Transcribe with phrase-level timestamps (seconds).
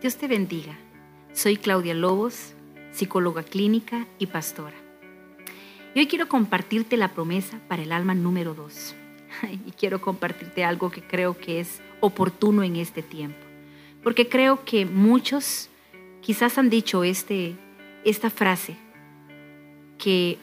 [0.00, 0.76] Dios te bendiga.
[1.32, 2.52] Soy Claudia Lobos,
[2.92, 4.76] psicóloga clínica y pastora.
[5.94, 8.94] Y hoy quiero compartirte la promesa para el alma número dos.
[9.66, 13.38] Y quiero compartirte algo que creo que es oportuno en este tiempo.
[14.02, 15.70] Porque creo que muchos
[16.20, 17.54] quizás han dicho este,
[18.04, 18.76] esta frase,
[19.96, 20.36] que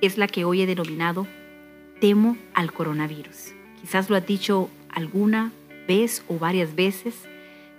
[0.00, 1.28] es la que hoy he denominado
[2.00, 3.52] temo al coronavirus.
[3.80, 5.52] Quizás lo has dicho alguna
[5.86, 7.14] vez o varias veces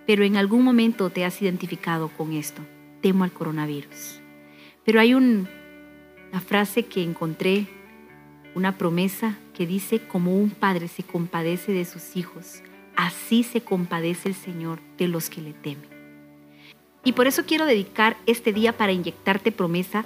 [0.05, 2.61] pero en algún momento te has identificado con esto.
[3.01, 4.19] Temo al coronavirus.
[4.83, 5.47] Pero hay una
[6.46, 7.68] frase que encontré,
[8.55, 12.61] una promesa que dice, como un padre se compadece de sus hijos,
[12.96, 15.89] así se compadece el Señor de los que le temen.
[17.04, 20.05] Y por eso quiero dedicar este día para inyectarte promesa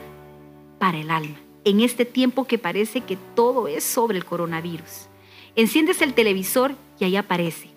[0.79, 5.07] para el alma, en este tiempo que parece que todo es sobre el coronavirus.
[5.55, 7.74] Enciendes el televisor y ahí aparece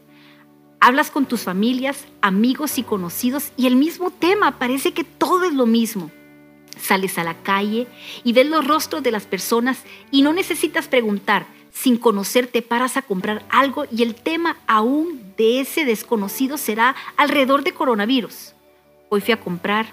[0.80, 5.52] Hablas con tus familias, amigos y conocidos y el mismo tema, parece que todo es
[5.52, 6.10] lo mismo.
[6.80, 7.88] Sales a la calle
[8.22, 13.02] y ves los rostros de las personas y no necesitas preguntar, sin conocerte paras a
[13.02, 18.54] comprar algo y el tema aún de ese desconocido será alrededor de coronavirus.
[19.08, 19.86] Hoy fui a comprar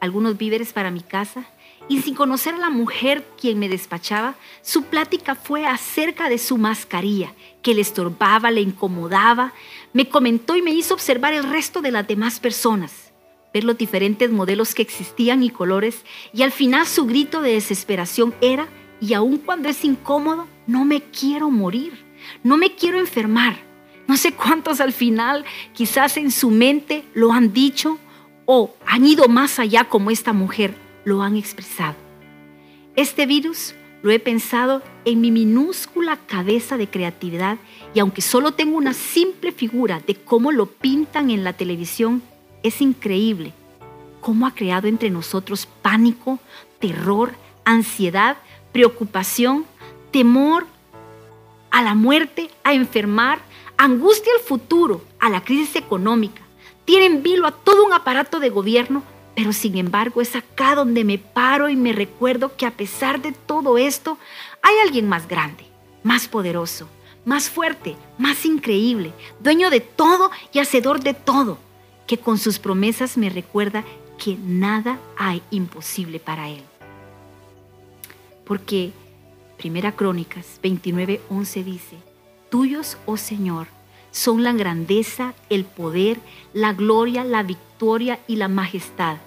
[0.00, 1.46] algunos víveres para mi casa
[1.88, 6.58] y sin conocer a la mujer quien me despachaba, su plática fue acerca de su
[6.58, 9.54] mascarilla, que le estorbaba, le incomodaba.
[9.94, 13.12] Me comentó y me hizo observar el resto de las demás personas,
[13.54, 18.34] ver los diferentes modelos que existían y colores, y al final su grito de desesperación
[18.42, 18.68] era,
[19.00, 22.04] y aun cuando es incómodo, no me quiero morir,
[22.42, 23.56] no me quiero enfermar.
[24.06, 25.44] No sé cuántos al final
[25.74, 27.98] quizás en su mente lo han dicho
[28.46, 31.96] o han ido más allá como esta mujer lo han expresado.
[32.94, 37.56] Este virus lo he pensado en mi minúscula cabeza de creatividad
[37.94, 42.22] y aunque solo tengo una simple figura de cómo lo pintan en la televisión,
[42.62, 43.52] es increíble
[44.20, 46.38] cómo ha creado entre nosotros pánico,
[46.78, 47.32] terror,
[47.64, 48.36] ansiedad,
[48.72, 49.64] preocupación,
[50.10, 50.66] temor
[51.70, 53.40] a la muerte, a enfermar,
[53.78, 56.42] angustia al futuro, a la crisis económica.
[56.84, 59.02] Tienen vilo a todo un aparato de gobierno
[59.38, 63.30] pero sin embargo es acá donde me paro y me recuerdo que a pesar de
[63.30, 64.18] todo esto,
[64.62, 65.64] hay alguien más grande,
[66.02, 66.88] más poderoso,
[67.24, 71.56] más fuerte, más increíble, dueño de todo y hacedor de todo,
[72.08, 73.84] que con sus promesas me recuerda
[74.18, 76.64] que nada hay imposible para él.
[78.44, 78.90] Porque
[79.56, 81.96] Primera Crónicas 29:11 dice,
[82.50, 83.68] "Tuyos, oh Señor,
[84.10, 86.18] son la grandeza, el poder,
[86.52, 89.18] la gloria, la victoria y la majestad."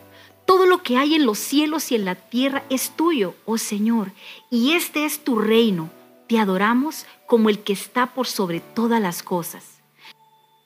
[0.51, 4.11] Todo lo que hay en los cielos y en la tierra es tuyo, oh Señor,
[4.49, 5.89] y este es tu reino.
[6.27, 9.63] Te adoramos como el que está por sobre todas las cosas.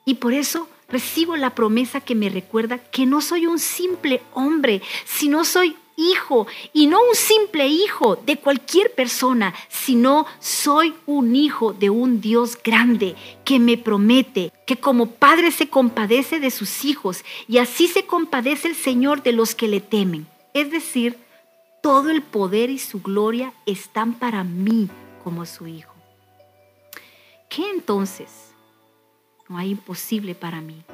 [0.04, 4.82] Y por eso recibo la promesa que me recuerda que no soy un simple hombre,
[5.04, 11.72] sino soy hijo y no un simple hijo de cualquier persona, sino soy un hijo
[11.72, 17.24] de un Dios grande que me promete que como padre se compadece de sus hijos
[17.48, 20.26] y así se compadece el Señor de los que le temen.
[20.54, 21.16] Es decir,
[21.82, 24.88] todo el poder y su gloria están para mí
[25.24, 25.94] como su hijo.
[27.48, 28.52] ¿Qué entonces?
[29.48, 30.84] No hay imposible para mí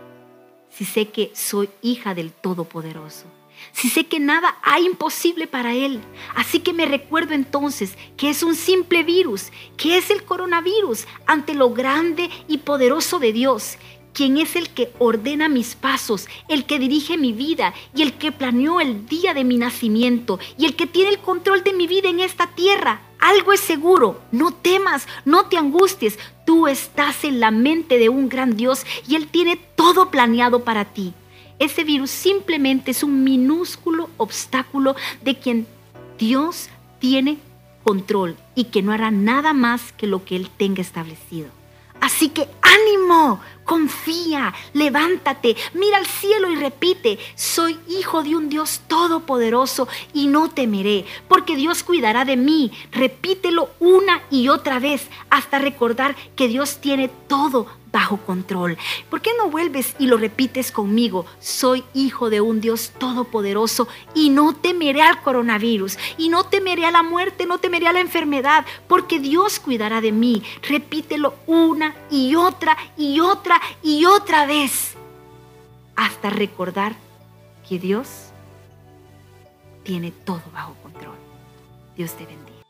[0.73, 3.27] si sé que soy hija del Todopoderoso
[3.73, 6.01] si sé que nada hay imposible para Él.
[6.35, 11.55] Así que me recuerdo entonces que es un simple virus, que es el coronavirus, ante
[11.55, 13.79] lo grande y poderoso de Dios,
[14.13, 18.33] quien es el que ordena mis pasos, el que dirige mi vida y el que
[18.33, 22.09] planeó el día de mi nacimiento y el que tiene el control de mi vida
[22.09, 23.01] en esta tierra.
[23.23, 28.29] Algo es seguro, no temas, no te angusties, tú estás en la mente de un
[28.29, 31.15] gran Dios y Él tiene todo planeado para ti.
[31.61, 35.69] Ese virus simplemente es un minúsculo obstáculo de quien
[36.19, 36.69] Dios
[36.99, 37.39] tiene
[37.85, 41.47] control y que no hará nada más que lo que Él tenga establecido.
[42.01, 48.83] Así que ánimo, confía, levántate, mira al cielo y repite, soy hijo de un Dios
[48.87, 52.73] todopoderoso y no temeré, porque Dios cuidará de mí.
[52.91, 58.79] Repítelo una y otra vez hasta recordar que Dios tiene todo bajo control.
[59.11, 61.27] ¿Por qué no vuelves y lo repites conmigo?
[61.41, 66.91] Soy hijo de un Dios todopoderoso y no temeré al coronavirus y no temeré a
[66.91, 70.43] la muerte, no temeré a la enfermedad, porque Dios cuidará de mí.
[70.63, 72.35] Repítelo una y
[72.97, 74.95] y otra y otra vez
[75.97, 76.95] hasta recordar
[77.69, 78.33] que Dios
[79.85, 81.17] tiene todo bajo control.
[81.97, 82.62] Dios te bendiga.